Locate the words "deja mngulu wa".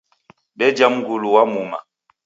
0.57-1.43